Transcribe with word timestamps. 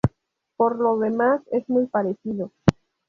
Por 0.57 0.79
lo 0.79 0.97
demás, 0.97 1.41
es 1.51 1.69
muy 1.69 1.85
parecido. 1.85 2.51